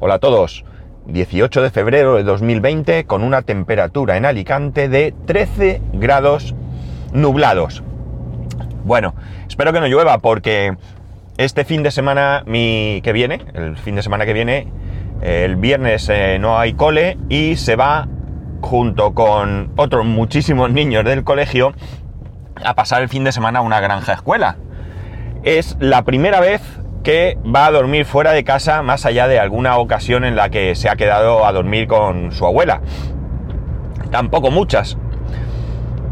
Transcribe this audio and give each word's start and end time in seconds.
Hola 0.00 0.14
a 0.14 0.18
todos. 0.18 0.64
18 1.06 1.62
de 1.62 1.70
febrero 1.70 2.16
de 2.16 2.22
2020 2.22 3.04
con 3.04 3.22
una 3.22 3.42
temperatura 3.42 4.16
en 4.16 4.24
Alicante 4.24 4.88
de 4.88 5.14
13 5.26 5.80
grados 5.92 6.54
nublados. 7.12 7.82
Bueno, 8.84 9.14
espero 9.48 9.72
que 9.72 9.80
no 9.80 9.86
llueva 9.86 10.18
porque 10.18 10.76
este 11.36 11.64
fin 11.64 11.82
de 11.82 11.90
semana 11.90 12.42
mi, 12.46 13.00
que 13.02 13.12
viene, 13.12 13.44
el 13.54 13.76
fin 13.76 13.94
de 13.94 14.02
semana 14.02 14.24
que 14.24 14.32
viene, 14.32 14.68
el 15.20 15.56
viernes 15.56 16.08
eh, 16.08 16.38
no 16.40 16.58
hay 16.58 16.72
cole 16.72 17.18
y 17.28 17.56
se 17.56 17.76
va 17.76 18.08
junto 18.60 19.14
con 19.14 19.72
otros 19.76 20.04
muchísimos 20.04 20.70
niños 20.72 21.04
del 21.04 21.22
colegio 21.22 21.74
a 22.64 22.74
pasar 22.74 23.02
el 23.02 23.08
fin 23.08 23.24
de 23.24 23.32
semana 23.32 23.60
a 23.60 23.62
una 23.62 23.80
granja 23.80 24.14
escuela. 24.14 24.56
Es 25.42 25.76
la 25.80 26.02
primera 26.02 26.40
vez 26.40 26.62
que 27.02 27.38
va 27.44 27.66
a 27.66 27.70
dormir 27.70 28.04
fuera 28.04 28.32
de 28.32 28.44
casa 28.44 28.82
más 28.82 29.06
allá 29.06 29.28
de 29.28 29.38
alguna 29.38 29.76
ocasión 29.78 30.24
en 30.24 30.36
la 30.36 30.50
que 30.50 30.74
se 30.74 30.88
ha 30.88 30.96
quedado 30.96 31.46
a 31.46 31.52
dormir 31.52 31.86
con 31.86 32.32
su 32.32 32.46
abuela. 32.46 32.80
Tampoco 34.10 34.50
muchas. 34.50 34.96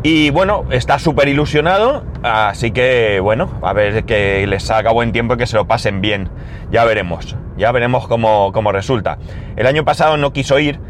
Y 0.02 0.30
bueno, 0.30 0.64
está 0.70 0.98
súper 0.98 1.28
ilusionado, 1.28 2.04
así 2.22 2.70
que 2.70 3.20
bueno, 3.20 3.50
a 3.62 3.74
ver 3.74 4.04
que 4.04 4.46
les 4.46 4.62
salga 4.62 4.92
buen 4.92 5.12
tiempo 5.12 5.34
y 5.34 5.36
que 5.36 5.46
se 5.46 5.56
lo 5.56 5.66
pasen 5.66 6.00
bien. 6.00 6.30
Ya 6.70 6.84
veremos, 6.84 7.36
ya 7.58 7.70
veremos 7.70 8.08
cómo, 8.08 8.50
cómo 8.52 8.72
resulta. 8.72 9.18
El 9.56 9.66
año 9.66 9.84
pasado 9.84 10.16
no 10.16 10.32
quiso 10.32 10.58
ir 10.58 10.80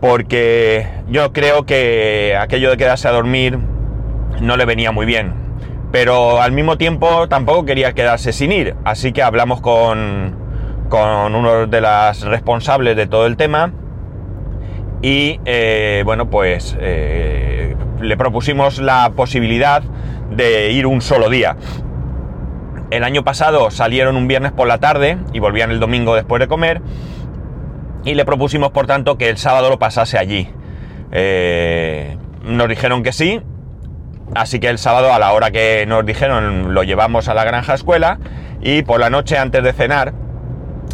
porque 0.00 0.86
yo 1.08 1.32
creo 1.32 1.66
que 1.66 2.36
aquello 2.38 2.70
de 2.70 2.76
quedarse 2.76 3.08
a 3.08 3.10
dormir 3.10 3.58
no 4.40 4.56
le 4.56 4.64
venía 4.64 4.92
muy 4.92 5.06
bien. 5.06 5.49
Pero 5.92 6.40
al 6.40 6.52
mismo 6.52 6.78
tiempo 6.78 7.28
tampoco 7.28 7.64
quería 7.64 7.94
quedarse 7.94 8.32
sin 8.32 8.52
ir, 8.52 8.76
así 8.84 9.12
que 9.12 9.22
hablamos 9.22 9.60
con, 9.60 10.36
con 10.88 11.34
uno 11.34 11.66
de 11.66 11.80
las 11.80 12.22
responsables 12.22 12.96
de 12.96 13.06
todo 13.06 13.26
el 13.26 13.36
tema 13.36 13.72
y 15.02 15.40
eh, 15.46 16.02
bueno, 16.04 16.28
pues 16.28 16.76
eh, 16.78 17.74
le 18.00 18.16
propusimos 18.16 18.78
la 18.78 19.12
posibilidad 19.16 19.82
de 20.30 20.72
ir 20.72 20.86
un 20.86 21.00
solo 21.00 21.30
día. 21.30 21.56
El 22.90 23.04
año 23.04 23.24
pasado 23.24 23.70
salieron 23.70 24.16
un 24.16 24.28
viernes 24.28 24.52
por 24.52 24.68
la 24.68 24.78
tarde 24.78 25.18
y 25.32 25.38
volvían 25.38 25.70
el 25.70 25.80
domingo 25.80 26.14
después 26.14 26.40
de 26.40 26.48
comer 26.48 26.82
y 28.04 28.14
le 28.14 28.24
propusimos 28.24 28.70
por 28.70 28.86
tanto 28.86 29.16
que 29.16 29.28
el 29.28 29.38
sábado 29.38 29.70
lo 29.70 29.78
pasase 29.78 30.18
allí. 30.18 30.48
Eh, 31.12 32.16
nos 32.42 32.68
dijeron 32.68 33.02
que 33.02 33.12
sí, 33.12 33.40
Así 34.34 34.60
que 34.60 34.68
el 34.68 34.78
sábado 34.78 35.12
a 35.12 35.18
la 35.18 35.32
hora 35.32 35.50
que 35.50 35.84
nos 35.86 36.06
dijeron 36.06 36.74
lo 36.74 36.82
llevamos 36.82 37.28
a 37.28 37.34
la 37.34 37.44
granja 37.44 37.74
escuela 37.74 38.18
y 38.60 38.82
por 38.82 39.00
la 39.00 39.10
noche 39.10 39.38
antes 39.38 39.62
de 39.62 39.72
cenar 39.72 40.12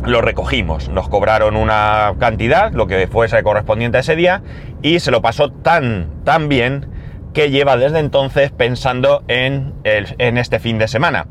lo 0.05 0.21
recogimos. 0.21 0.89
Nos 0.89 1.09
cobraron 1.09 1.57
una 1.57 2.15
cantidad, 2.19 2.73
lo 2.73 2.87
que 2.87 3.07
fuese 3.09 3.43
correspondiente 3.43 3.99
a 3.99 4.01
ese 4.01 4.17
día, 4.17 4.43
y 4.83 5.01
se 5.01 5.11
lo 5.11 5.23
pasó 5.23 5.51
tan, 5.51 6.11
tan 6.25 6.49
bien 6.49 6.89
que 7.35 7.51
lleva 7.51 7.77
desde 7.77 7.99
entonces 7.99 8.51
pensando 8.51 9.23
en, 9.29 9.75
en 9.85 10.39
este 10.39 10.59
fin 10.59 10.79
de 10.79 10.89
semana. 10.89 11.27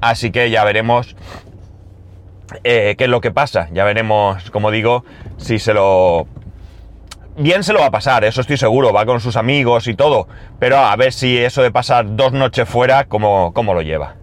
Así 0.00 0.30
que 0.30 0.50
ya 0.50 0.64
veremos 0.64 1.16
eh, 2.64 2.94
qué 2.96 3.04
es 3.04 3.10
lo 3.10 3.20
que 3.20 3.30
pasa. 3.30 3.68
Ya 3.72 3.84
veremos, 3.84 4.50
como 4.50 4.70
digo, 4.70 5.04
si 5.36 5.58
se 5.58 5.74
lo 5.74 6.26
bien 7.36 7.64
se 7.64 7.72
lo 7.72 7.80
va 7.80 7.86
a 7.86 7.90
pasar, 7.90 8.24
eso 8.24 8.40
estoy 8.40 8.56
seguro, 8.56 8.92
va 8.92 9.06
con 9.06 9.20
sus 9.20 9.36
amigos 9.36 9.86
y 9.86 9.94
todo, 9.94 10.28
pero 10.58 10.78
a 10.78 10.94
ver 10.96 11.12
si 11.12 11.38
eso 11.38 11.62
de 11.62 11.70
pasar 11.70 12.16
dos 12.16 12.32
noches 12.32 12.68
fuera, 12.68 13.04
cómo, 13.04 13.52
cómo 13.52 13.74
lo 13.74 13.82
lleva. 13.82 14.16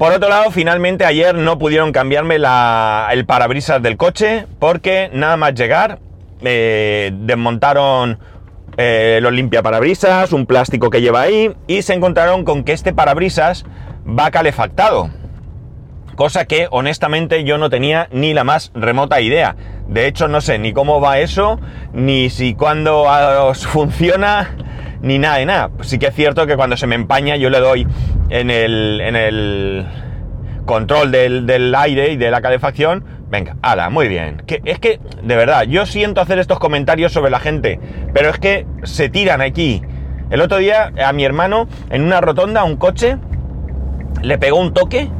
Por 0.00 0.12
otro 0.12 0.30
lado, 0.30 0.50
finalmente 0.50 1.04
ayer 1.04 1.34
no 1.34 1.58
pudieron 1.58 1.92
cambiarme 1.92 2.36
el 2.36 3.26
parabrisas 3.26 3.82
del 3.82 3.98
coche 3.98 4.46
porque 4.58 5.10
nada 5.12 5.36
más 5.36 5.52
llegar 5.52 5.98
eh, 6.40 7.10
desmontaron 7.12 8.18
eh, 8.78 9.18
los 9.20 9.30
limpiaparabrisas, 9.30 10.32
un 10.32 10.46
plástico 10.46 10.88
que 10.88 11.02
lleva 11.02 11.20
ahí 11.20 11.54
y 11.66 11.82
se 11.82 11.92
encontraron 11.92 12.44
con 12.44 12.64
que 12.64 12.72
este 12.72 12.94
parabrisas 12.94 13.66
va 14.06 14.30
calefactado. 14.30 15.10
Cosa 16.16 16.46
que 16.46 16.66
honestamente 16.70 17.44
yo 17.44 17.58
no 17.58 17.68
tenía 17.68 18.08
ni 18.10 18.32
la 18.32 18.44
más 18.44 18.70
remota 18.74 19.20
idea. 19.20 19.54
De 19.90 20.06
hecho, 20.06 20.28
no 20.28 20.40
sé 20.40 20.58
ni 20.60 20.72
cómo 20.72 21.00
va 21.00 21.18
eso, 21.18 21.58
ni 21.92 22.30
si 22.30 22.54
cuando 22.54 23.02
os 23.02 23.66
funciona, 23.66 24.54
ni 25.02 25.18
nada 25.18 25.38
de 25.38 25.46
nada. 25.46 25.70
Sí 25.80 25.98
que 25.98 26.06
es 26.06 26.14
cierto 26.14 26.46
que 26.46 26.56
cuando 26.56 26.76
se 26.76 26.86
me 26.86 26.94
empaña 26.94 27.36
yo 27.36 27.50
le 27.50 27.58
doy 27.58 27.86
en 28.28 28.50
el, 28.50 29.00
en 29.00 29.16
el 29.16 29.86
control 30.64 31.10
del, 31.10 31.74
aire 31.74 32.12
y 32.12 32.16
de 32.16 32.30
la 32.30 32.40
calefacción. 32.40 33.04
Venga, 33.28 33.56
ala, 33.62 33.90
muy 33.90 34.06
bien. 34.06 34.42
Que, 34.46 34.60
es 34.64 34.78
que, 34.78 35.00
de 35.24 35.36
verdad, 35.36 35.64
yo 35.64 35.84
siento 35.86 36.20
hacer 36.20 36.38
estos 36.38 36.60
comentarios 36.60 37.12
sobre 37.12 37.32
la 37.32 37.40
gente, 37.40 37.80
pero 38.12 38.30
es 38.30 38.38
que 38.38 38.66
se 38.84 39.08
tiran 39.08 39.40
aquí. 39.40 39.82
El 40.30 40.40
otro 40.40 40.58
día 40.58 40.92
a 41.04 41.12
mi 41.12 41.24
hermano, 41.24 41.66
en 41.90 42.04
una 42.04 42.20
rotonda, 42.20 42.62
un 42.62 42.76
coche, 42.76 43.16
le 44.22 44.38
pegó 44.38 44.58
un 44.58 44.72
toque 44.72 45.10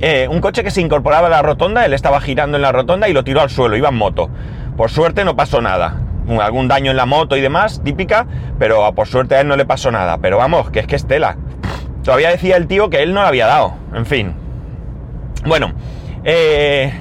eh, 0.00 0.28
un 0.30 0.40
coche 0.40 0.64
que 0.64 0.70
se 0.70 0.80
incorporaba 0.80 1.26
a 1.26 1.30
la 1.30 1.42
rotonda, 1.42 1.84
él 1.84 1.92
estaba 1.92 2.20
girando 2.20 2.56
en 2.56 2.62
la 2.62 2.72
rotonda 2.72 3.08
y 3.08 3.12
lo 3.12 3.22
tiró 3.22 3.42
al 3.42 3.50
suelo, 3.50 3.76
iba 3.76 3.90
en 3.90 3.96
moto. 3.96 4.30
Por 4.76 4.90
suerte 4.90 5.24
no 5.24 5.36
pasó 5.36 5.60
nada. 5.60 6.00
Algún 6.40 6.68
daño 6.68 6.90
en 6.90 6.96
la 6.96 7.06
moto 7.06 7.36
y 7.36 7.40
demás, 7.40 7.82
típica, 7.84 8.26
pero 8.58 8.94
por 8.94 9.08
suerte 9.08 9.34
a 9.34 9.40
él 9.40 9.48
no 9.48 9.56
le 9.56 9.66
pasó 9.66 9.90
nada. 9.90 10.18
Pero 10.18 10.38
vamos, 10.38 10.70
que 10.70 10.80
es 10.80 10.86
que 10.86 10.96
es 10.96 11.06
tela. 11.06 11.36
Todavía 12.02 12.30
decía 12.30 12.56
el 12.56 12.66
tío 12.66 12.88
que 12.88 13.02
él 13.02 13.12
no 13.12 13.20
le 13.22 13.28
había 13.28 13.46
dado. 13.46 13.74
En 13.94 14.06
fin. 14.06 14.34
Bueno, 15.44 15.72
eh, 16.24 16.92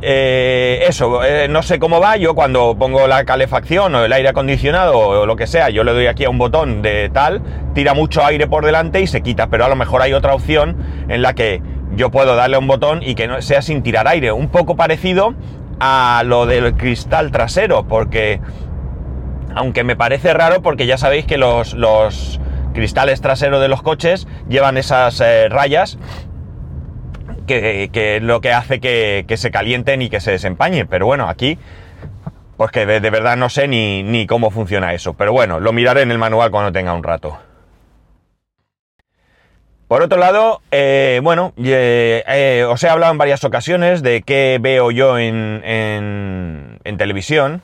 eh, 0.00 0.84
eso, 0.86 1.20
no 1.48 1.62
sé 1.62 1.78
cómo 1.78 2.00
va. 2.00 2.16
Yo 2.18 2.34
cuando 2.34 2.76
pongo 2.78 3.08
la 3.08 3.24
calefacción 3.24 3.94
o 3.94 4.04
el 4.04 4.12
aire 4.12 4.28
acondicionado 4.28 4.96
o 4.96 5.26
lo 5.26 5.34
que 5.34 5.46
sea, 5.46 5.70
yo 5.70 5.82
le 5.82 5.92
doy 5.92 6.06
aquí 6.06 6.24
a 6.24 6.30
un 6.30 6.38
botón 6.38 6.82
de 6.82 7.08
tal, 7.08 7.42
tira 7.74 7.94
mucho 7.94 8.24
aire 8.24 8.46
por 8.46 8.64
delante 8.64 9.00
y 9.00 9.06
se 9.06 9.22
quita. 9.22 9.48
Pero 9.48 9.64
a 9.64 9.68
lo 9.68 9.76
mejor 9.76 10.02
hay 10.02 10.12
otra 10.12 10.34
opción 10.34 10.76
en 11.08 11.22
la 11.22 11.34
que 11.34 11.62
yo 11.94 12.10
puedo 12.10 12.36
darle 12.36 12.58
un 12.58 12.66
botón 12.66 13.02
y 13.02 13.14
que 13.14 13.26
no 13.26 13.40
sea 13.42 13.62
sin 13.62 13.82
tirar 13.82 14.08
aire. 14.08 14.32
Un 14.32 14.48
poco 14.48 14.76
parecido 14.76 15.34
a 15.80 16.22
lo 16.24 16.46
del 16.46 16.74
cristal 16.74 17.30
trasero, 17.30 17.86
porque 17.86 18.40
aunque 19.54 19.84
me 19.84 19.96
parece 19.96 20.32
raro, 20.32 20.62
porque 20.62 20.86
ya 20.86 20.98
sabéis 20.98 21.26
que 21.26 21.38
los, 21.38 22.40
cristales 22.72 23.20
traseros 23.20 23.60
de 23.60 23.68
los 23.68 23.82
coches 23.82 24.26
llevan 24.48 24.78
esas 24.78 25.20
eh, 25.20 25.48
rayas 25.50 25.98
que, 27.46 27.90
es 27.92 28.22
lo 28.22 28.40
que 28.40 28.52
hace 28.52 28.80
que, 28.80 29.34
se 29.36 29.50
calienten 29.50 30.00
y 30.00 30.08
que 30.08 30.20
se 30.20 30.30
desempañen. 30.30 30.86
Pero 30.86 31.06
bueno, 31.06 31.28
aquí, 31.28 31.58
pues 32.56 32.70
que 32.70 32.86
de, 32.86 33.10
verdad 33.10 33.36
no 33.36 33.48
sé 33.48 33.68
ni, 33.68 34.02
ni 34.02 34.26
cómo 34.26 34.50
funciona 34.50 34.94
eso. 34.94 35.14
Pero 35.14 35.32
bueno, 35.32 35.60
lo 35.60 35.72
miraré 35.72 36.02
en 36.02 36.10
el 36.10 36.18
manual 36.18 36.50
cuando 36.50 36.72
tenga 36.72 36.94
un 36.94 37.02
rato. 37.02 37.38
Por 39.92 40.00
otro 40.00 40.18
lado, 40.18 40.62
eh, 40.70 41.20
bueno, 41.22 41.52
eh, 41.62 42.24
eh, 42.26 42.64
os 42.66 42.82
he 42.82 42.88
hablado 42.88 43.12
en 43.12 43.18
varias 43.18 43.44
ocasiones 43.44 44.02
de 44.02 44.22
qué 44.22 44.56
veo 44.58 44.90
yo 44.90 45.18
en, 45.18 45.60
televisión 46.96 47.60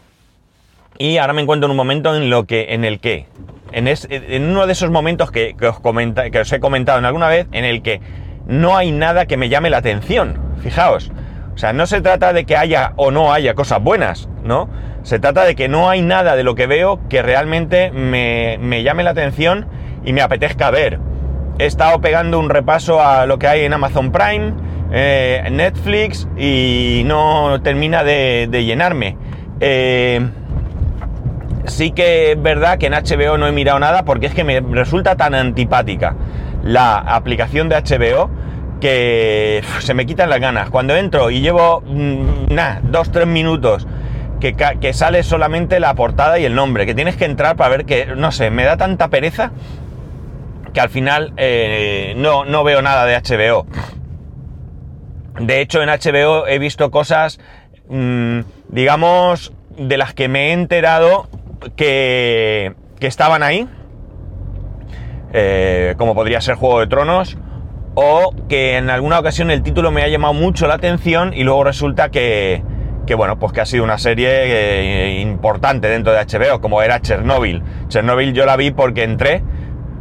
y 0.98 1.16
ahora 1.16 1.32
me 1.32 1.40
encuentro 1.40 1.68
en 1.68 1.70
un 1.70 1.78
momento 1.78 2.14
en, 2.14 2.28
lo 2.28 2.44
que, 2.44 2.74
en 2.74 2.84
el 2.84 3.00
que, 3.00 3.24
en, 3.72 4.44
uno 4.44 4.66
de 4.66 4.72
esos 4.72 4.90
momentos 4.90 5.30
que, 5.30 5.56
os 5.58 6.52
he 6.52 6.60
comentado 6.60 6.98
en 6.98 7.06
alguna 7.06 7.28
vez, 7.28 7.46
en 7.52 7.64
el 7.64 7.80
que 7.80 8.02
no 8.46 8.76
hay 8.76 8.92
nada 8.92 9.24
que 9.24 9.38
me 9.38 9.48
llame 9.48 9.70
la 9.70 9.78
atención. 9.78 10.38
Fijaos, 10.62 11.10
o 11.54 11.56
sea, 11.56 11.72
no 11.72 11.86
se 11.86 12.02
trata 12.02 12.34
de 12.34 12.44
que 12.44 12.58
haya 12.58 12.92
o 12.96 13.10
no 13.10 13.32
haya 13.32 13.54
cosas 13.54 13.82
buenas, 13.82 14.28
¿no? 14.44 14.68
Se 15.02 15.18
trata 15.18 15.46
de 15.46 15.56
que 15.56 15.68
no 15.68 15.88
hay 15.88 16.02
nada 16.02 16.36
de 16.36 16.44
lo 16.44 16.54
que 16.54 16.66
veo 16.66 17.00
que 17.08 17.22
realmente 17.22 17.90
me, 17.90 18.58
me 18.60 18.82
llame 18.82 19.02
la 19.02 19.12
atención 19.12 19.66
y 20.04 20.12
me 20.12 20.20
apetezca 20.20 20.70
ver 20.70 21.07
he 21.58 21.66
estado 21.66 22.00
pegando 22.00 22.38
un 22.38 22.48
repaso 22.48 23.02
a 23.02 23.26
lo 23.26 23.38
que 23.38 23.48
hay 23.48 23.64
en 23.64 23.72
Amazon 23.72 24.12
Prime, 24.12 24.54
eh, 24.92 25.46
Netflix 25.50 26.28
y 26.36 27.02
no 27.04 27.60
termina 27.62 28.04
de, 28.04 28.48
llenarme. 28.64 29.16
Eh, 29.60 30.26
sí 31.66 31.90
que 31.90 32.32
es 32.32 32.42
verdad 32.42 32.78
que 32.78 32.86
en 32.86 32.92
HBO 32.92 33.38
no 33.38 33.46
he 33.46 33.52
mirado 33.52 33.78
nada 33.80 34.04
porque 34.04 34.26
es 34.26 34.34
que 34.34 34.44
me 34.44 34.60
resulta 34.60 35.16
tan 35.16 35.34
antipática 35.34 36.14
la 36.62 36.96
aplicación 36.96 37.68
de 37.68 37.76
HBO 37.76 38.30
que 38.80 39.62
se 39.80 39.94
me 39.94 40.06
quitan 40.06 40.30
las 40.30 40.40
ganas. 40.40 40.70
Cuando 40.70 40.94
entro 40.96 41.30
y 41.30 41.40
llevo, 41.40 41.82
mm, 41.84 42.54
nada, 42.54 42.80
dos, 42.84 43.10
tres 43.10 43.26
minutos 43.26 43.86
que, 44.40 44.54
que, 44.54 44.92
sale 44.92 45.24
solamente 45.24 45.80
la 45.80 45.94
portada 45.94 46.38
y 46.38 46.44
el 46.44 46.54
nombre, 46.54 46.86
que 46.86 46.94
tienes 46.94 47.16
que 47.16 47.24
entrar 47.24 47.56
para 47.56 47.70
ver 47.70 47.84
que, 47.84 48.06
no 48.16 48.30
sé, 48.30 48.50
me 48.50 48.62
da 48.62 48.76
tanta 48.76 49.08
pereza 49.08 49.50
que 50.72 50.80
al 50.80 50.88
final 50.88 51.32
eh, 51.36 52.14
no, 52.16 52.44
no 52.44 52.64
veo 52.64 52.82
nada 52.82 53.04
de 53.06 53.16
HBO. 53.16 53.66
De 55.40 55.60
hecho, 55.60 55.82
en 55.82 55.88
HBO 55.88 56.46
he 56.46 56.58
visto 56.58 56.90
cosas, 56.90 57.38
mm, 57.88 58.40
digamos, 58.68 59.52
de 59.76 59.96
las 59.96 60.14
que 60.14 60.28
me 60.28 60.48
he 60.48 60.52
enterado 60.52 61.28
que, 61.76 62.74
que 62.98 63.06
estaban 63.06 63.42
ahí. 63.42 63.68
Eh, 65.32 65.94
como 65.98 66.14
podría 66.14 66.40
ser 66.40 66.54
Juego 66.54 66.80
de 66.80 66.86
Tronos 66.86 67.36
o 67.94 68.32
que 68.48 68.78
en 68.78 68.88
alguna 68.88 69.18
ocasión 69.18 69.50
el 69.50 69.62
título 69.62 69.90
me 69.90 70.02
ha 70.02 70.08
llamado 70.08 70.32
mucho 70.32 70.66
la 70.66 70.74
atención 70.74 71.34
y 71.34 71.42
luego 71.42 71.64
resulta 71.64 72.10
que, 72.10 72.62
que 73.08 73.14
bueno, 73.14 73.38
pues 73.38 73.52
que 73.52 73.60
ha 73.60 73.66
sido 73.66 73.84
una 73.84 73.98
serie 73.98 74.28
eh, 74.30 75.20
importante 75.20 75.88
dentro 75.88 76.12
de 76.12 76.20
HBO, 76.20 76.60
como 76.60 76.80
era 76.80 77.00
Chernobyl. 77.00 77.62
Chernobyl 77.88 78.32
yo 78.32 78.46
la 78.46 78.56
vi 78.56 78.70
porque 78.70 79.02
entré, 79.02 79.42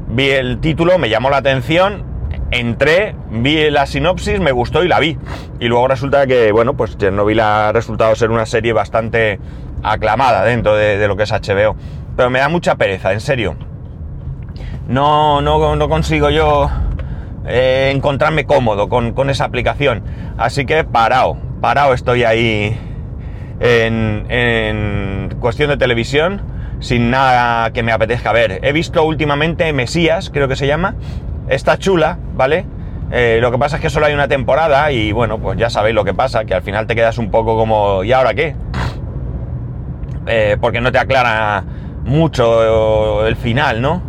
vi 0.08 0.30
el 0.30 0.60
título, 0.60 0.98
me 0.98 1.10
llamó 1.10 1.30
la 1.30 1.38
atención, 1.38 2.04
entré, 2.52 3.16
vi 3.30 3.70
la 3.70 3.86
sinopsis, 3.86 4.40
me 4.40 4.52
gustó 4.52 4.84
y 4.84 4.88
la 4.88 5.00
vi. 5.00 5.18
Y 5.60 5.68
luego 5.68 5.88
resulta 5.88 6.28
que, 6.28 6.52
bueno, 6.52 6.76
pues 6.76 6.98
Chernobyl 6.98 7.40
ha 7.40 7.72
resultado 7.72 8.16
ser 8.16 8.32
una 8.32 8.46
serie 8.46 8.74
bastante 8.74 9.40
aclamada 9.84 10.44
dentro 10.44 10.76
de, 10.76 11.08
lo 11.08 11.16
que 11.16 11.24
es 11.24 11.32
HBO. 11.32 11.76
Pero 12.16 12.30
me 12.30 12.40
da 12.40 12.50
mucha 12.50 12.76
pereza, 12.76 13.14
en 13.14 13.22
serio. 13.22 13.56
No, 14.88 15.42
no, 15.42 15.76
no 15.76 15.90
consigo 15.90 16.30
yo 16.30 16.70
eh, 17.46 17.92
encontrarme 17.94 18.46
cómodo 18.46 18.90
con, 18.90 19.14
con 19.14 19.30
esa 19.30 19.46
aplicación. 19.46 20.04
Así 20.38 20.66
que 20.66 20.84
parado, 20.84 21.38
parado 21.62 21.94
estoy 21.94 22.24
ahí 22.24 22.80
en, 23.60 25.30
cuestión 25.40 25.70
de 25.70 25.78
televisión 25.78 26.42
sin 26.80 27.10
nada 27.10 27.72
que 27.72 27.84
me 27.84 27.92
apetezca 27.92 28.32
ver. 28.32 28.60
He 28.64 28.72
visto 28.72 29.04
últimamente 29.04 29.72
Mesías, 29.74 30.30
creo 30.32 30.48
que 30.48 30.56
se 30.56 30.68
llama. 30.68 30.96
Está 31.50 31.78
chula, 31.78 32.18
¿vale? 32.36 32.66
Eh, 33.12 33.40
lo 33.42 33.52
que 33.52 33.58
pasa 33.58 33.78
es 33.78 33.82
que 33.82 33.90
solo 33.90 34.06
hay 34.06 34.14
una 34.14 34.28
temporada 34.28 34.92
y 34.92 35.12
bueno, 35.12 35.40
pues 35.40 35.58
ya 35.58 35.70
sabéis 35.70 35.96
lo 35.96 36.04
que 36.04 36.14
pasa, 36.14 36.44
que 36.46 36.54
al 36.54 36.62
final 36.62 36.88
te 36.88 36.96
quedas 36.96 37.18
un 37.18 37.32
poco 37.32 37.56
como, 37.56 38.04
¿y 38.04 38.12
ahora 38.12 38.34
qué? 38.34 38.56
Eh, 40.28 40.58
porque 40.60 40.82
no 40.82 40.92
te 40.92 41.00
aclara 41.00 41.64
mucho 42.04 43.26
el 43.26 43.36
final, 43.38 43.82
¿no? 43.82 44.02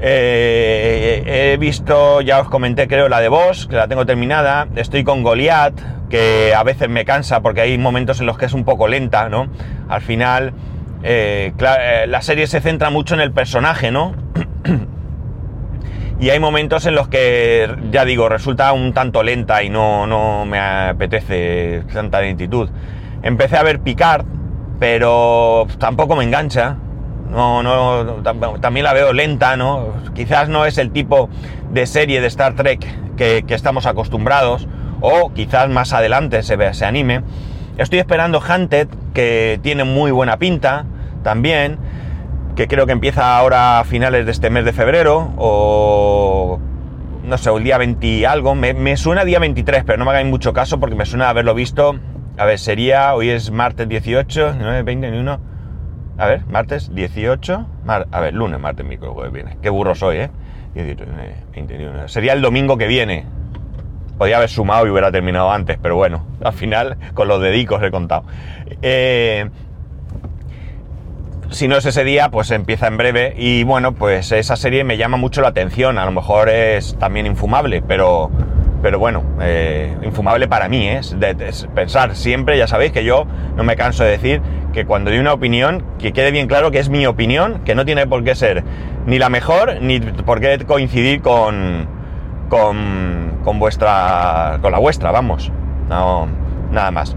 Eh, 0.00 1.22
he 1.26 1.56
visto, 1.58 2.20
ya 2.20 2.40
os 2.40 2.48
comenté 2.48 2.86
creo, 2.86 3.08
la 3.08 3.20
de 3.20 3.28
Boss, 3.28 3.66
que 3.66 3.76
la 3.76 3.88
tengo 3.88 4.06
terminada. 4.06 4.68
Estoy 4.76 5.04
con 5.04 5.22
Goliath, 5.22 5.78
que 6.08 6.54
a 6.54 6.62
veces 6.62 6.88
me 6.88 7.04
cansa 7.04 7.40
porque 7.40 7.60
hay 7.60 7.76
momentos 7.76 8.20
en 8.20 8.26
los 8.26 8.38
que 8.38 8.46
es 8.46 8.54
un 8.54 8.64
poco 8.64 8.88
lenta, 8.88 9.28
¿no? 9.28 9.48
Al 9.88 10.00
final, 10.00 10.54
eh, 11.02 11.52
eh, 11.58 12.06
la 12.08 12.22
serie 12.22 12.46
se 12.46 12.60
centra 12.60 12.90
mucho 12.90 13.14
en 13.14 13.20
el 13.20 13.32
personaje, 13.32 13.90
¿no? 13.90 14.14
y 16.20 16.30
hay 16.30 16.40
momentos 16.40 16.86
en 16.86 16.94
los 16.94 17.08
que, 17.08 17.68
ya 17.90 18.04
digo, 18.04 18.28
resulta 18.28 18.72
un 18.72 18.92
tanto 18.92 19.22
lenta 19.22 19.62
y 19.62 19.70
no, 19.70 20.06
no 20.06 20.44
me 20.44 20.58
apetece 20.58 21.84
tanta 21.92 22.20
lentitud. 22.20 22.68
Empecé 23.22 23.56
a 23.56 23.62
ver 23.62 23.80
Picard, 23.80 24.24
pero 24.78 25.66
tampoco 25.78 26.16
me 26.16 26.24
engancha. 26.24 26.76
No, 27.30 27.62
no, 27.62 28.22
también 28.60 28.84
la 28.84 28.94
veo 28.94 29.12
lenta, 29.12 29.56
¿no? 29.56 29.92
Quizás 30.14 30.48
no 30.48 30.64
es 30.64 30.78
el 30.78 30.92
tipo 30.92 31.28
de 31.70 31.86
serie 31.86 32.22
de 32.22 32.26
Star 32.28 32.54
Trek 32.54 32.86
que, 33.16 33.44
que 33.46 33.54
estamos 33.54 33.84
acostumbrados 33.84 34.66
o 35.00 35.32
quizás 35.34 35.68
más 35.68 35.92
adelante 35.92 36.42
se, 36.42 36.74
se 36.74 36.84
anime. 36.84 37.22
Estoy 37.78 38.00
esperando 38.00 38.40
Hunted, 38.40 38.88
que 39.14 39.60
tiene 39.62 39.84
muy 39.84 40.10
buena 40.10 40.36
pinta 40.36 40.84
también, 41.22 41.78
que 42.56 42.66
creo 42.66 42.86
que 42.86 42.92
empieza 42.92 43.38
ahora 43.38 43.78
a 43.78 43.84
finales 43.84 44.26
de 44.26 44.32
este 44.32 44.50
mes 44.50 44.64
de 44.64 44.72
febrero, 44.72 45.32
o 45.36 46.58
no 47.22 47.38
sé, 47.38 47.50
el 47.50 47.62
día 47.62 47.78
20 47.78 48.26
algo. 48.26 48.56
Me, 48.56 48.96
suena 48.96 49.24
día 49.24 49.38
23, 49.38 49.84
pero 49.84 49.96
no 49.96 50.04
me 50.04 50.10
hagáis 50.10 50.26
mucho 50.26 50.52
caso 50.52 50.80
porque 50.80 50.96
me 50.96 51.06
suena 51.06 51.28
haberlo 51.28 51.54
visto. 51.54 52.00
A 52.36 52.44
ver, 52.46 52.58
sería, 52.58 53.14
hoy 53.14 53.30
es 53.30 53.52
martes 53.52 53.88
18, 53.88 54.56
9, 54.58 54.82
20, 54.82 55.20
1. 55.20 55.40
A 56.18 56.26
ver, 56.26 56.46
martes 56.46 56.92
18, 56.92 57.66
a 57.86 58.20
ver, 58.20 58.34
lunes, 58.34 58.58
martes, 58.58 58.84
miércoles, 58.84 59.30
viene. 59.30 59.56
Qué 59.62 59.70
burro 59.70 59.94
soy, 59.94 60.16
¿eh? 60.16 60.30
18, 60.74 61.04
21. 61.52 62.08
Sería 62.08 62.32
el 62.32 62.42
domingo 62.42 62.76
que 62.76 62.88
viene, 62.88 63.24
Podría 64.18 64.38
haber 64.38 64.50
sumado 64.50 64.86
y 64.86 64.90
hubiera 64.90 65.12
terminado 65.12 65.50
antes, 65.50 65.78
pero 65.80 65.96
bueno, 65.96 66.26
al 66.42 66.52
final 66.52 66.98
con 67.14 67.28
los 67.28 67.40
dedicos 67.40 67.82
he 67.82 67.90
contado. 67.90 68.24
Eh, 68.82 69.48
si 71.50 71.66
no 71.66 71.76
es 71.76 71.86
ese 71.86 72.04
día, 72.04 72.30
pues 72.30 72.50
empieza 72.50 72.88
en 72.88 72.96
breve 72.96 73.34
y 73.36 73.62
bueno, 73.64 73.92
pues 73.92 74.32
esa 74.32 74.56
serie 74.56 74.84
me 74.84 74.96
llama 74.96 75.16
mucho 75.16 75.40
la 75.40 75.48
atención. 75.48 75.98
A 75.98 76.04
lo 76.04 76.10
mejor 76.12 76.48
es 76.48 76.96
también 76.98 77.26
infumable, 77.26 77.80
pero, 77.80 78.30
pero 78.82 78.98
bueno, 78.98 79.22
eh, 79.40 79.96
infumable 80.02 80.46
para 80.46 80.68
mí, 80.68 80.88
¿eh? 80.88 81.00
es, 81.00 81.68
pensar 81.74 82.14
siempre, 82.16 82.58
ya 82.58 82.66
sabéis 82.66 82.92
que 82.92 83.04
yo 83.04 83.26
no 83.56 83.64
me 83.64 83.76
canso 83.76 84.04
de 84.04 84.10
decir 84.10 84.42
que 84.72 84.84
cuando 84.84 85.10
doy 85.10 85.18
una 85.18 85.32
opinión, 85.32 85.82
que 85.98 86.12
quede 86.12 86.30
bien 86.30 86.48
claro 86.48 86.70
que 86.70 86.78
es 86.78 86.90
mi 86.90 87.06
opinión, 87.06 87.62
que 87.64 87.74
no 87.74 87.84
tiene 87.84 88.06
por 88.06 88.22
qué 88.24 88.34
ser 88.34 88.62
ni 89.06 89.18
la 89.18 89.30
mejor, 89.30 89.80
ni 89.80 90.00
por 90.00 90.40
qué 90.40 90.58
coincidir 90.66 91.22
con, 91.22 91.88
con, 92.50 93.17
con 93.44 93.58
vuestra, 93.58 94.58
con 94.60 94.72
la 94.72 94.78
vuestra, 94.78 95.10
vamos, 95.10 95.52
no, 95.88 96.28
nada 96.70 96.90
más. 96.90 97.16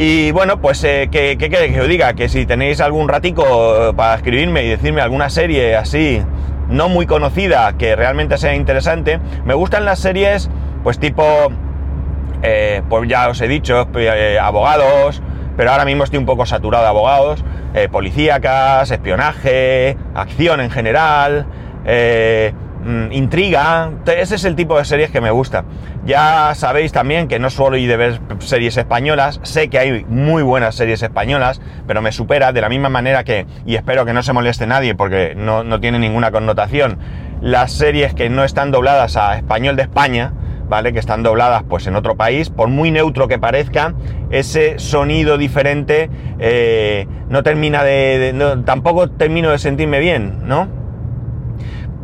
Y 0.00 0.30
bueno, 0.30 0.60
pues, 0.60 0.84
eh, 0.84 1.08
¿qué, 1.10 1.36
queréis 1.36 1.74
que 1.74 1.80
os 1.80 1.88
diga? 1.88 2.14
Que 2.14 2.28
si 2.28 2.46
tenéis 2.46 2.80
algún 2.80 3.08
ratico 3.08 3.92
para 3.96 4.14
escribirme 4.14 4.62
y 4.62 4.68
decirme 4.68 5.00
alguna 5.00 5.28
serie 5.28 5.74
así, 5.74 6.22
no 6.68 6.88
muy 6.88 7.04
conocida, 7.04 7.76
que 7.76 7.96
realmente 7.96 8.38
sea 8.38 8.54
interesante, 8.54 9.18
me 9.44 9.54
gustan 9.54 9.84
las 9.84 9.98
series, 9.98 10.50
pues 10.84 11.00
tipo, 11.00 11.24
eh, 12.42 12.82
pues 12.88 13.08
ya 13.08 13.28
os 13.28 13.40
he 13.40 13.48
dicho, 13.48 13.88
eh, 13.96 14.38
abogados, 14.40 15.20
pero 15.56 15.72
ahora 15.72 15.84
mismo 15.84 16.04
estoy 16.04 16.20
un 16.20 16.26
poco 16.26 16.46
saturado 16.46 16.84
de 16.84 16.90
abogados, 16.90 17.44
policíacas, 17.90 18.90
espionaje, 18.92 19.96
acción 20.14 20.60
en 20.60 20.70
general, 20.70 21.46
intriga. 23.10 23.90
Ese 24.06 24.36
es 24.36 24.44
el 24.44 24.56
tipo 24.56 24.78
de 24.78 24.84
series 24.84 25.10
que 25.10 25.20
me 25.20 25.30
gusta. 25.30 25.64
Ya 26.04 26.52
sabéis 26.54 26.92
también 26.92 27.28
que 27.28 27.38
no 27.38 27.50
suelo 27.50 27.76
ir 27.76 27.88
de 27.88 27.96
ver 27.96 28.20
series 28.38 28.76
españolas. 28.76 29.40
Sé 29.42 29.68
que 29.68 29.78
hay 29.78 30.04
muy 30.08 30.42
buenas 30.42 30.74
series 30.74 31.02
españolas, 31.02 31.60
pero 31.86 32.02
me 32.02 32.12
supera 32.12 32.52
de 32.52 32.60
la 32.60 32.68
misma 32.68 32.88
manera 32.88 33.24
que, 33.24 33.46
y 33.66 33.76
espero 33.76 34.04
que 34.04 34.12
no 34.12 34.22
se 34.22 34.32
moleste 34.32 34.66
nadie 34.66 34.94
porque 34.94 35.34
no, 35.36 35.64
no 35.64 35.80
tiene 35.80 35.98
ninguna 35.98 36.30
connotación, 36.30 36.98
las 37.40 37.72
series 37.72 38.14
que 38.14 38.30
no 38.30 38.44
están 38.44 38.70
dobladas 38.70 39.16
a 39.16 39.36
español 39.36 39.76
de 39.76 39.82
España. 39.82 40.32
¿vale? 40.68 40.92
Que 40.92 40.98
están 40.98 41.22
dobladas 41.22 41.62
pues 41.68 41.86
en 41.86 41.96
otro 41.96 42.16
país, 42.16 42.50
por 42.50 42.68
muy 42.68 42.90
neutro 42.90 43.26
que 43.26 43.38
parezca, 43.38 43.94
ese 44.30 44.78
sonido 44.78 45.38
diferente 45.38 46.10
eh, 46.38 47.06
no 47.28 47.42
termina 47.42 47.82
de, 47.84 48.34
tampoco 48.64 49.08
termino 49.08 49.50
de 49.50 49.58
sentirme 49.58 49.98
bien, 49.98 50.46
¿no? 50.46 50.68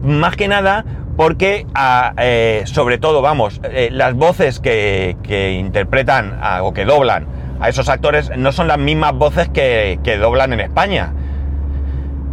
Más 0.05 0.37
que 0.37 0.49
nada 0.49 0.85
porque, 1.17 1.67
ah, 1.75 2.13
eh, 2.19 2.63
sobre 2.67 2.99
todo, 2.99 3.23
vamos, 3.23 3.61
eh, 3.65 3.89
las 3.93 4.15
voces 4.15 4.61
que, 4.61 5.17
interpretan 5.59 6.41
o 6.63 6.73
que 6.73 6.85
doblan 6.85 7.27
a 7.61 7.69
esos 7.69 7.89
actores 7.89 8.37
no 8.37 8.53
son 8.53 8.67
las 8.67 8.79
mismas 8.79 9.15
voces 9.15 9.49
que, 9.49 9.99
doblan 10.21 10.53
en 10.53 10.61
España. 10.61 11.13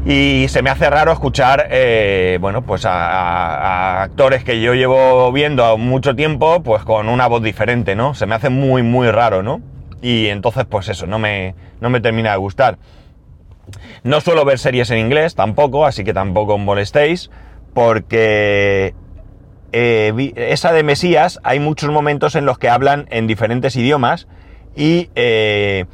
Y 0.04 0.48
se 0.50 0.64
me 0.64 0.72
hace 0.72 0.90
raro 0.90 1.12
escuchar, 1.12 1.68
eh, 1.70 2.40
bueno, 2.42 2.64
pues 2.64 2.86
a, 2.86 4.02
actores 4.02 4.44
que 4.44 4.60
yo 4.60 4.74
llevo 4.74 5.32
viendo 5.32 5.78
mucho 5.78 6.16
tiempo, 6.16 6.64
pues 6.64 6.84
con 6.84 7.08
una 7.08 7.28
voz 7.28 7.44
diferente, 7.44 7.96
¿no? 7.96 8.16
Se 8.16 8.26
me 8.26 8.34
hace 8.34 8.50
muy, 8.50 8.82
muy 8.82 9.12
raro, 9.12 9.44
¿no? 9.44 9.62
Y 10.02 10.28
entonces, 10.28 10.66
pues 10.68 10.90
eso, 10.90 11.06
no 11.06 11.20
me, 11.20 11.54
no 11.82 11.92
me 11.92 12.02
termina 12.02 12.32
de 12.32 12.38
gustar. 12.38 12.80
No 14.04 14.22
suelo 14.22 14.44
ver 14.44 14.58
series 14.58 14.90
en 14.90 14.98
inglés 14.98 15.36
tampoco, 15.36 15.86
así 15.86 16.04
que 16.04 16.16
tampoco 16.16 16.58
molestéis 16.58 17.30
porque 17.74 18.94
eh, 19.74 20.34
esa 20.36 20.74
de 20.74 20.84
Mesías 20.84 21.40
hay 21.44 21.60
muchos 21.60 21.90
momentos 21.92 22.36
en 22.36 22.46
los 22.46 22.58
que 22.58 22.70
hablan 22.70 23.08
en 23.10 23.28
diferentes 23.28 23.76
idiomas 23.76 24.28
y 24.76 25.10
eh, 25.16 25.86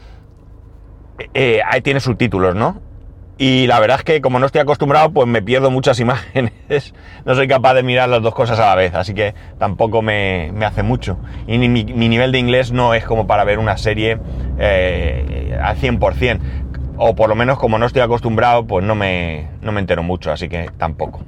eh, 1.33 1.61
ahí 1.65 1.81
tiene 1.81 1.99
subtítulos, 1.99 2.55
¿no? 2.55 2.81
Y 3.39 3.67
la 3.67 3.79
verdad 3.79 3.97
es 3.99 4.03
que 4.03 4.19
como 4.19 4.39
no 4.39 4.47
estoy 4.47 4.61
acostumbrado, 4.61 5.11
pues 5.11 5.27
me 5.27 5.43
pierdo 5.43 5.69
muchas 5.69 5.99
imágenes. 5.99 6.95
No 7.23 7.35
soy 7.35 7.47
capaz 7.47 7.75
de 7.75 7.83
mirar 7.83 8.09
las 8.09 8.23
dos 8.23 8.33
cosas 8.33 8.59
a 8.59 8.65
la 8.65 8.75
vez, 8.75 8.95
así 8.95 9.13
que 9.13 9.35
tampoco 9.59 10.01
me, 10.01 10.51
hace 10.65 10.81
mucho. 10.81 11.19
Y 11.45 11.59
mi, 11.59 11.69
mi, 11.69 12.09
nivel 12.09 12.31
de 12.31 12.39
inglés 12.39 12.71
no 12.71 12.95
es 12.95 13.05
como 13.05 13.27
para 13.27 13.43
ver 13.43 13.59
una 13.59 13.77
serie 13.77 14.13
al 15.61 15.77
100%. 15.77 16.39
O 16.99 17.13
por 17.13 17.29
lo 17.29 17.35
menos 17.35 17.59
como 17.59 17.77
no 17.77 17.85
estoy 17.85 18.01
acostumbrado, 18.01 18.65
pues 18.65 18.83
no 18.83 18.95
me, 18.95 19.49
no 19.61 19.71
me 19.71 19.81
entero 19.81 20.01
mucho, 20.01 20.31
así 20.31 20.49
que 20.49 20.71
tampoco. 20.79 21.21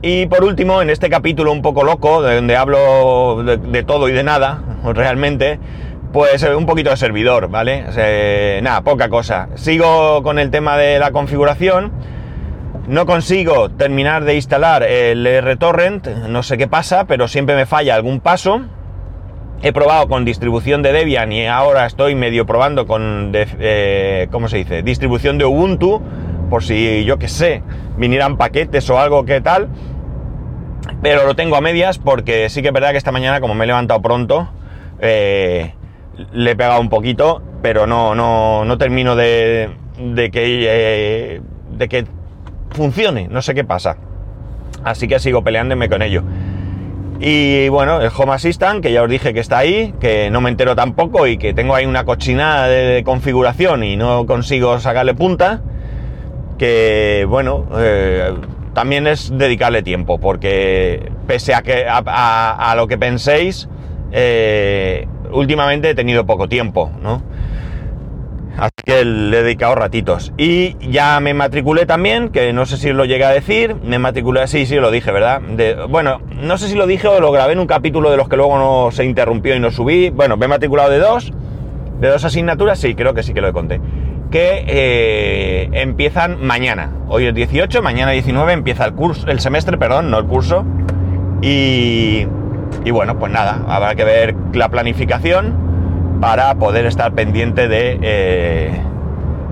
Y 0.00 0.26
por 0.26 0.44
último, 0.44 0.80
en 0.80 0.90
este 0.90 1.10
capítulo 1.10 1.50
un 1.50 1.60
poco 1.60 1.82
loco, 1.82 2.22
donde 2.22 2.56
hablo 2.56 3.42
de, 3.42 3.82
todo 3.82 4.08
y 4.08 4.12
de 4.12 4.22
nada, 4.22 4.62
realmente, 4.84 5.58
pues 6.12 6.40
eh, 6.44 6.54
un 6.54 6.66
poquito 6.66 6.90
de 6.90 6.96
servidor, 6.96 7.48
¿vale? 7.48 7.82
nada, 8.62 8.82
poca 8.82 9.08
cosa. 9.08 9.48
Sigo 9.56 10.22
con 10.22 10.38
el 10.38 10.50
tema 10.50 10.76
de 10.76 11.00
la 11.00 11.10
configuración. 11.10 11.90
No 12.86 13.06
consigo 13.06 13.70
terminar 13.70 14.24
de 14.24 14.36
instalar 14.36 14.84
el 14.84 15.26
RTorrent, 15.42 16.06
no 16.28 16.42
sé 16.42 16.56
qué 16.56 16.68
pasa, 16.68 17.06
pero 17.06 17.26
siempre 17.26 17.56
me 17.56 17.66
falla 17.66 17.96
algún 17.96 18.20
paso. 18.20 18.62
He 19.62 19.72
probado 19.72 20.08
con 20.08 20.24
distribución 20.24 20.82
de 20.82 20.92
Debian 20.92 21.32
y 21.32 21.46
ahora 21.46 21.84
estoy 21.84 22.14
medio 22.14 22.46
probando 22.46 22.86
con, 22.86 23.32
eh, 23.34 24.28
¿cómo 24.30 24.48
se 24.48 24.58
dice? 24.58 24.82
Distribución 24.82 25.36
de 25.36 25.44
Ubuntu, 25.44 26.00
por 26.48 26.64
si 26.64 27.04
yo 27.04 27.18
que 27.18 27.28
sé, 27.28 27.62
vinieran 27.96 28.36
paquetes 28.36 28.88
o 28.90 28.98
algo 28.98 29.24
que 29.24 29.40
tal 29.40 29.68
pero 31.02 31.26
lo 31.26 31.36
tengo 31.36 31.56
a 31.56 31.60
medias 31.60 31.98
porque 31.98 32.48
sí 32.48 32.62
que 32.62 32.68
es 32.68 32.74
verdad 32.74 32.90
que 32.90 32.96
esta 32.96 33.12
mañana, 33.12 33.40
como 33.40 33.54
me 33.54 33.64
he 33.64 33.66
levantado 33.66 34.02
pronto, 34.02 34.48
eh, 35.00 35.74
le 36.32 36.50
he 36.50 36.56
pegado 36.56 36.80
un 36.80 36.88
poquito, 36.88 37.42
pero 37.62 37.86
no, 37.86 38.14
no, 38.14 38.64
no 38.64 38.78
termino 38.78 39.14
de, 39.14 39.70
de 39.98 40.30
que, 40.30 40.66
eh, 40.66 41.40
de 41.70 41.88
que 41.88 42.06
funcione, 42.70 43.28
no 43.28 43.42
sé 43.42 43.54
qué 43.54 43.64
pasa. 43.64 43.96
Así 44.84 45.08
que 45.08 45.18
sigo 45.18 45.42
peleándome 45.42 45.88
con 45.88 46.02
ello. 46.02 46.22
Y 47.20 47.68
bueno, 47.68 48.00
el 48.00 48.10
Home 48.16 48.32
Assistant, 48.32 48.80
que 48.80 48.92
ya 48.92 49.02
os 49.02 49.10
dije 49.10 49.34
que 49.34 49.40
está 49.40 49.58
ahí, 49.58 49.92
que 50.00 50.30
no 50.30 50.40
me 50.40 50.50
entero 50.50 50.76
tampoco 50.76 51.26
y 51.26 51.36
que 51.36 51.52
tengo 51.52 51.74
ahí 51.74 51.84
una 51.84 52.04
cochinada 52.04 52.68
de, 52.68 53.02
configuración 53.02 53.82
y 53.82 53.96
no 53.96 54.24
consigo 54.26 54.78
sacarle 54.78 55.14
punta, 55.14 55.60
que 56.58 57.24
bueno, 57.28 57.66
eh, 57.76 58.34
también 58.74 59.06
es 59.06 59.36
dedicarle 59.36 59.82
tiempo, 59.82 60.18
porque 60.18 61.10
pese 61.26 61.54
a, 61.54 61.62
que, 61.62 61.86
a, 61.88 62.74
lo 62.76 62.86
que 62.86 62.98
penséis, 62.98 63.68
eh, 64.12 65.06
últimamente 65.32 65.90
he 65.90 65.94
tenido 65.94 66.26
poco 66.26 66.48
tiempo, 66.48 66.90
¿no? 67.02 67.22
Así 68.58 68.74
que 68.84 69.04
le 69.04 69.38
he 69.38 69.42
dedicado 69.44 69.76
ratitos. 69.76 70.32
Y 70.36 70.76
ya 70.90 71.20
me 71.20 71.32
matriculé 71.32 71.86
también, 71.86 72.30
que 72.30 72.52
no 72.52 72.66
sé 72.66 72.76
si 72.76 72.92
lo 72.92 73.04
llegué 73.04 73.24
a 73.24 73.30
decir. 73.30 73.76
Me 73.84 74.00
matriculé, 74.00 74.48
sí, 74.48 74.66
sí, 74.66 74.74
lo 74.76 74.90
dije, 74.90 75.12
¿verdad? 75.12 75.40
bueno, 75.88 76.20
no 76.42 76.58
sé 76.58 76.66
si 76.66 76.74
lo 76.74 76.88
dije 76.88 77.06
o 77.06 77.20
lo 77.20 77.30
grabé 77.30 77.52
en 77.52 77.60
un 77.60 77.68
capítulo 77.68 78.10
de 78.10 78.16
los 78.16 78.28
que 78.28 78.36
luego 78.36 78.58
no 78.58 78.90
se 78.90 79.04
interrumpió 79.04 79.54
y 79.54 79.60
no 79.60 79.70
subí. 79.70 80.10
Bueno, 80.10 80.36
me 80.36 80.46
he 80.46 80.48
matriculado 80.48 80.90
de 80.90 80.98
dos. 80.98 81.32
De 82.00 82.08
dos 82.08 82.24
asignaturas, 82.24 82.80
sí, 82.80 82.96
creo 82.96 83.14
que 83.14 83.22
sí 83.22 83.32
que 83.32 83.40
lo 83.40 83.52
conté. 83.52 83.80
Que 84.30 84.64
eh, 84.66 85.70
empiezan 85.72 86.44
mañana. 86.44 86.90
Hoy 87.08 87.26
es 87.26 87.34
18, 87.34 87.82
mañana 87.82 88.10
19 88.12 88.52
empieza 88.52 88.84
el 88.84 88.92
curso, 88.92 89.26
el 89.28 89.40
semestre, 89.40 89.78
perdón, 89.78 90.10
no 90.10 90.18
el 90.18 90.26
curso. 90.26 90.64
Y, 91.40 92.26
y 92.84 92.90
bueno, 92.90 93.18
pues 93.18 93.32
nada, 93.32 93.64
habrá 93.68 93.94
que 93.94 94.04
ver 94.04 94.34
la 94.52 94.68
planificación 94.68 95.68
para 96.20 96.54
poder 96.56 96.84
estar 96.86 97.12
pendiente 97.12 97.68
de, 97.68 97.98
eh, 98.02 98.80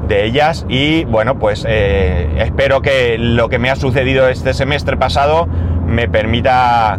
de 0.08 0.24
ellas 0.24 0.66
y 0.68 1.04
bueno 1.04 1.38
pues 1.38 1.64
eh, 1.68 2.28
espero 2.38 2.82
que 2.82 3.18
lo 3.18 3.48
que 3.48 3.58
me 3.58 3.70
ha 3.70 3.76
sucedido 3.76 4.28
este 4.28 4.54
semestre 4.54 4.96
pasado 4.96 5.46
me 5.86 6.08
permita 6.08 6.98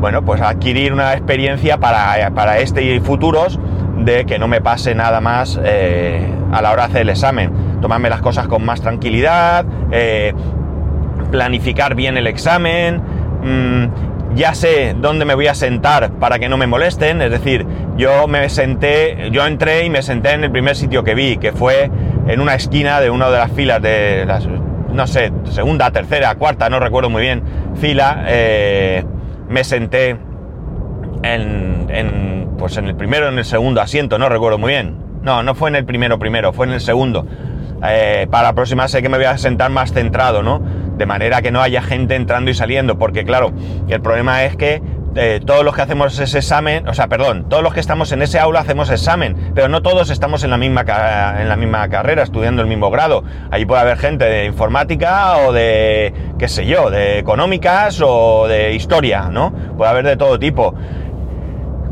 bueno 0.00 0.24
pues 0.24 0.40
adquirir 0.40 0.92
una 0.92 1.12
experiencia 1.14 1.78
para, 1.78 2.30
para 2.30 2.58
este 2.58 2.82
y 2.82 3.00
futuros 3.00 3.58
de 3.98 4.24
que 4.26 4.38
no 4.38 4.48
me 4.48 4.60
pase 4.60 4.94
nada 4.94 5.20
más 5.20 5.58
eh, 5.62 6.26
a 6.52 6.62
la 6.62 6.72
hora 6.72 6.82
de 6.82 6.88
hacer 6.88 7.02
el 7.02 7.10
examen. 7.10 7.80
Tomarme 7.80 8.10
las 8.10 8.20
cosas 8.20 8.48
con 8.48 8.64
más 8.64 8.80
tranquilidad 8.80 9.64
planificar 11.30 11.94
bien 11.94 12.16
el 12.16 12.26
examen 12.26 13.02
mm, 13.42 14.34
ya 14.34 14.54
sé 14.54 14.94
dónde 14.98 15.24
me 15.24 15.34
voy 15.34 15.46
a 15.46 15.54
sentar 15.54 16.12
para 16.12 16.38
que 16.38 16.48
no 16.48 16.56
me 16.56 16.66
molesten, 16.66 17.22
es 17.22 17.30
decir, 17.30 17.66
yo 17.96 18.28
me 18.28 18.48
senté, 18.50 19.30
yo 19.32 19.46
entré 19.46 19.84
y 19.84 19.90
me 19.90 20.02
senté 20.02 20.32
en 20.32 20.44
el 20.44 20.50
primer 20.50 20.76
sitio 20.76 21.02
que 21.02 21.14
vi, 21.14 21.38
que 21.38 21.52
fue 21.52 21.90
en 22.26 22.40
una 22.40 22.54
esquina 22.54 23.00
de 23.00 23.10
una 23.10 23.30
de 23.30 23.38
las 23.38 23.50
filas 23.50 23.80
de 23.80 24.24
las, 24.26 24.46
no 24.46 25.06
sé, 25.06 25.32
segunda, 25.50 25.90
tercera, 25.90 26.34
cuarta, 26.34 26.68
no 26.68 26.78
recuerdo 26.78 27.08
muy 27.08 27.22
bien, 27.22 27.42
fila, 27.80 28.24
eh, 28.28 29.04
me 29.48 29.64
senté 29.64 30.16
en, 31.22 32.48
pues 32.58 32.76
en 32.76 32.86
el 32.86 32.96
primero, 32.96 33.28
en 33.28 33.38
el 33.38 33.44
segundo 33.44 33.80
asiento, 33.80 34.18
no 34.18 34.28
recuerdo 34.28 34.58
muy 34.58 34.72
bien. 34.72 34.96
No, 35.22 35.42
no 35.42 35.54
fue 35.54 35.68
en 35.70 35.76
el 35.76 35.84
primero 35.84 36.18
primero, 36.18 36.52
fue 36.52 36.66
en 36.66 36.72
el 36.72 36.80
segundo. 36.80 37.26
Eh, 37.86 38.26
para 38.30 38.48
la 38.48 38.54
próxima 38.54 38.88
sé 38.88 39.02
que 39.02 39.08
me 39.08 39.18
voy 39.18 39.26
a 39.26 39.38
sentar 39.38 39.70
más 39.70 39.92
centrado, 39.92 40.42
¿no? 40.42 40.60
De 40.96 41.06
manera 41.06 41.42
que 41.42 41.50
no 41.50 41.60
haya 41.60 41.82
gente 41.82 42.16
entrando 42.16 42.50
y 42.50 42.54
saliendo, 42.54 42.98
porque 42.98 43.24
claro, 43.24 43.52
el 43.88 44.00
problema 44.00 44.44
es 44.44 44.56
que 44.56 44.82
eh, 45.14 45.40
todos 45.44 45.64
los 45.64 45.74
que 45.74 45.82
hacemos 45.82 46.18
ese 46.18 46.38
examen, 46.38 46.86
o 46.88 46.94
sea, 46.94 47.08
perdón, 47.08 47.48
todos 47.48 47.62
los 47.62 47.72
que 47.72 47.80
estamos 47.80 48.12
en 48.12 48.22
ese 48.22 48.38
aula 48.38 48.60
hacemos 48.60 48.90
examen, 48.90 49.52
pero 49.54 49.68
no 49.68 49.82
todos 49.82 50.10
estamos 50.10 50.44
en 50.44 50.50
la 50.50 50.58
misma, 50.58 50.82
en 51.40 51.48
la 51.48 51.56
misma 51.56 51.88
carrera, 51.88 52.22
estudiando 52.22 52.62
el 52.62 52.68
mismo 52.68 52.90
grado. 52.90 53.24
Ahí 53.50 53.64
puede 53.64 53.80
haber 53.80 53.96
gente 53.96 54.24
de 54.26 54.44
informática 54.44 55.38
o 55.38 55.52
de, 55.52 56.12
qué 56.38 56.48
sé 56.48 56.66
yo, 56.66 56.90
de 56.90 57.18
económicas 57.18 58.00
o 58.04 58.46
de 58.48 58.74
historia, 58.74 59.28
¿no? 59.30 59.52
Puede 59.76 59.90
haber 59.90 60.04
de 60.04 60.16
todo 60.16 60.38
tipo 60.38 60.74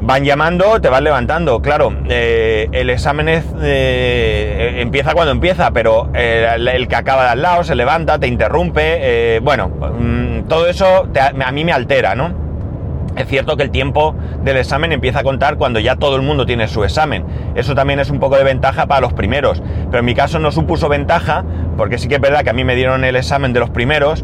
van 0.01 0.25
llamando, 0.25 0.81
te 0.81 0.89
van 0.89 1.05
levantando. 1.05 1.61
Claro, 1.61 1.93
eh, 2.09 2.69
el 2.73 2.91
examen 2.91 3.29
eh, 3.29 4.77
empieza 4.79 5.13
cuando 5.15 5.33
empieza, 5.33 5.71
pero 5.71 6.11
eh, 6.15 6.49
el, 6.57 6.89
que 6.89 6.97
acaba 6.97 7.25
de 7.25 7.31
al 7.31 7.43
lado 7.43 7.65
se 7.65 7.75
levanta, 7.75 8.19
te 8.19 8.27
interrumpe. 8.27 9.41
bueno, 9.43 9.69
mm, 9.69 10.49
todo 10.49 10.69
eso 10.69 11.09
a 11.19 11.53
mí 11.53 11.65
me 11.65 11.73
altera, 11.73 12.15
¿no? 12.15 12.47
Es 13.17 13.29
cierto 13.29 13.57
que 13.57 13.63
el 13.63 13.71
tiempo 13.71 14.15
del 14.45 14.59
examen 14.59 14.93
empieza 14.93 15.21
a 15.21 15.23
contar 15.23 15.57
cuando 15.57 15.81
ya 15.81 15.97
todo 15.97 16.17
el 16.17 16.23
mundo 16.23 16.45
tiene 16.45 16.69
su 16.69 16.85
examen. 16.85 17.25
Eso 17.55 17.75
también 17.75 17.99
es 17.99 18.11
un 18.11 18.21
poco 18.21 18.37
de 18.37 18.45
ventaja 18.45 18.87
para 18.87 19.01
los 19.01 19.15
primeros. 19.15 19.63
Pero 19.87 20.01
en 20.01 20.05
mi 20.05 20.15
caso 20.15 20.39
no 20.39 20.53
supuso 20.53 20.91
ventaja, 20.91 21.43
porque 21.79 21.97
sí 21.97 22.09
que 22.09 22.17
es 22.17 22.21
verdad 22.21 22.45
que 22.45 22.51
a 22.51 22.53
mí 22.53 22.63
me 22.63 22.75
dieron 22.75 23.05
el 23.05 23.17
examen 23.17 23.55
de 23.55 23.61
los 23.61 23.71
primeros, 23.71 24.23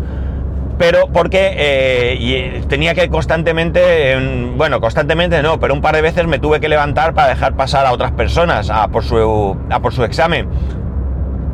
pero 0.83 1.07
porque 1.07 1.55
eh, 1.55 2.61
tenía 2.69 2.93
que 2.93 3.09
constantemente, 3.09 4.17
bueno, 4.57 4.81
constantemente 4.81 5.41
no, 5.41 5.61
pero 5.61 5.75
un 5.75 5.81
par 5.81 5.95
de 5.95 6.03
veces 6.03 6.27
me 6.27 6.41
tuve 6.41 6.59
que 6.59 6.69
levantar 6.69 7.15
para 7.15 7.29
dejar 7.29 7.55
pasar 7.55 7.87
a 7.87 7.93
otras 7.93 8.11
personas 8.11 8.69
a 8.69 8.89
por 8.89 9.05
su, 9.05 9.57
por 9.81 9.93
su 9.93 10.03
examen. 10.03 10.49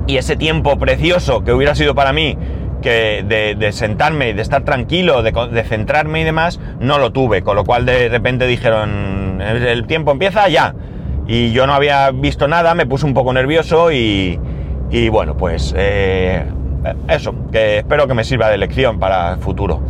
Y 0.06 0.16
ese 0.16 0.36
tiempo 0.36 0.78
precioso 0.78 1.44
que 1.44 1.52
hubiera 1.52 1.74
sido 1.74 1.94
para 1.94 2.14
mí 2.14 2.38
que 2.80 3.22
de, 3.58 3.72
sentarme 3.72 4.30
y 4.30 4.32
de 4.32 4.40
estar 4.40 4.64
tranquilo, 4.64 5.22
de, 5.22 5.62
centrarme 5.62 6.22
y 6.22 6.24
demás, 6.24 6.58
no 6.80 6.98
lo 6.98 7.12
tuve. 7.12 7.42
Con 7.42 7.54
lo 7.54 7.64
cual 7.64 7.84
de 7.84 8.08
repente 8.08 8.46
dijeron, 8.46 9.42
el 9.42 9.86
tiempo 9.86 10.10
empieza 10.10 10.48
ya. 10.48 10.74
Y 11.26 11.52
yo 11.52 11.66
no 11.66 11.74
había 11.74 12.10
visto 12.12 12.48
nada, 12.48 12.74
me 12.74 12.86
puse 12.86 13.04
un 13.04 13.12
poco 13.12 13.34
nervioso 13.34 13.92
y, 13.92 14.38
bueno, 15.10 15.36
pues 15.36 15.74
eh, 15.76 16.44
eh, 16.46 16.46
eso, 17.08 17.34
que 17.52 17.78
espero 17.78 18.06
que 18.06 18.14
me 18.14 18.24
sirva 18.24 18.48
de 18.48 18.58
lección 18.58 18.98
para 18.98 19.32
el 19.32 19.38
futuro. 19.38 19.80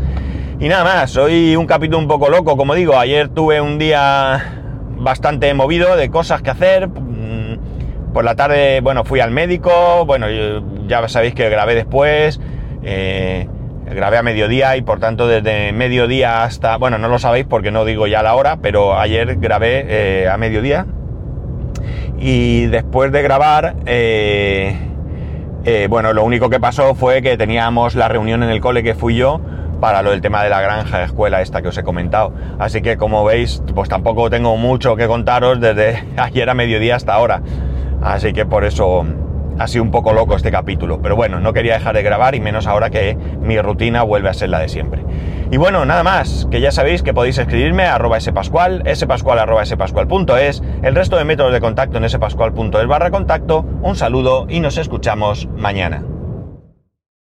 Y 0.60 0.68
nada 0.68 0.84
más, 0.84 1.16
hoy 1.16 1.54
un 1.54 1.66
capítulo 1.66 1.98
un 1.98 2.08
poco 2.08 2.28
loco, 2.28 2.56
como 2.56 2.74
digo, 2.74 2.98
ayer 2.98 3.28
tuve 3.28 3.60
un 3.60 3.78
día 3.78 4.58
bastante 4.96 5.52
movido 5.54 5.96
de 5.96 6.10
cosas 6.10 6.42
que 6.42 6.50
hacer. 6.50 6.88
Mm, 6.88 8.12
por 8.12 8.24
la 8.24 8.34
tarde, 8.34 8.80
bueno, 8.80 9.04
fui 9.04 9.20
al 9.20 9.30
médico, 9.30 10.04
bueno, 10.04 10.26
ya 10.88 11.08
sabéis 11.08 11.34
que 11.34 11.48
grabé 11.48 11.74
después, 11.74 12.40
eh, 12.82 13.46
grabé 13.86 14.18
a 14.18 14.22
mediodía 14.22 14.76
y 14.76 14.82
por 14.82 14.98
tanto 14.98 15.28
desde 15.28 15.72
mediodía 15.72 16.42
hasta, 16.42 16.76
bueno, 16.76 16.98
no 16.98 17.08
lo 17.08 17.18
sabéis 17.18 17.46
porque 17.48 17.70
no 17.70 17.84
digo 17.84 18.06
ya 18.06 18.22
la 18.22 18.34
hora, 18.34 18.58
pero 18.60 18.98
ayer 18.98 19.36
grabé 19.36 19.84
eh, 19.88 20.28
a 20.28 20.36
mediodía. 20.38 20.86
Y 22.18 22.66
después 22.66 23.12
de 23.12 23.22
grabar, 23.22 23.76
eh, 23.86 24.76
bueno, 25.88 26.12
lo 26.12 26.24
único 26.24 26.48
que 26.50 26.60
pasó 26.60 26.94
fue 26.94 27.22
que 27.22 27.36
teníamos 27.36 27.94
la 27.94 28.08
reunión 28.08 28.42
en 28.42 28.50
el 28.50 28.60
cole 28.60 28.82
que 28.82 28.94
fui 28.94 29.16
yo 29.16 29.40
para 29.80 30.02
lo 30.02 30.10
del 30.10 30.20
tema 30.20 30.42
de 30.42 30.50
la 30.50 30.60
granja 30.60 30.98
de 30.98 31.04
escuela 31.04 31.40
esta 31.40 31.62
que 31.62 31.68
os 31.68 31.78
he 31.78 31.82
comentado. 31.82 32.32
Así 32.58 32.82
que 32.82 32.96
como 32.96 33.24
veis, 33.24 33.62
pues 33.74 33.88
tampoco 33.88 34.30
tengo 34.30 34.56
mucho 34.56 34.96
que 34.96 35.06
contaros 35.06 35.60
desde 35.60 36.04
ayer 36.16 36.50
a 36.50 36.54
mediodía 36.54 36.96
hasta 36.96 37.14
ahora. 37.14 37.42
Así 38.02 38.32
que 38.32 38.46
por 38.46 38.64
eso 38.64 39.04
ha 39.58 39.66
sido 39.66 39.84
un 39.84 39.90
poco 39.90 40.12
loco 40.12 40.36
este 40.36 40.50
capítulo. 40.50 41.00
Pero 41.02 41.16
bueno, 41.16 41.40
no 41.40 41.52
quería 41.52 41.74
dejar 41.74 41.94
de 41.94 42.02
grabar 42.02 42.34
y 42.34 42.40
menos 42.40 42.66
ahora 42.66 42.90
que 42.90 43.16
mi 43.40 43.60
rutina 43.60 44.02
vuelve 44.02 44.28
a 44.28 44.34
ser 44.34 44.50
la 44.50 44.58
de 44.58 44.68
siempre. 44.68 45.02
Y 45.50 45.56
bueno, 45.56 45.84
nada 45.84 46.02
más, 46.02 46.46
que 46.50 46.60
ya 46.60 46.72
sabéis 46.72 47.02
que 47.02 47.14
podéis 47.14 47.38
escribirme 47.38 47.84
a 47.84 47.94
arroba 47.94 48.20
spascual, 48.20 48.82
arroba 49.38 49.64
spascual.es, 49.64 50.62
el 50.82 50.94
resto 50.94 51.16
de 51.16 51.24
métodos 51.24 51.52
de 51.52 51.60
contacto 51.60 51.98
en 51.98 52.08
spascual.es 52.08 52.86
barra 52.86 53.10
contacto. 53.10 53.64
Un 53.82 53.96
saludo 53.96 54.46
y 54.48 54.60
nos 54.60 54.76
escuchamos 54.76 55.48
mañana. 55.56 56.17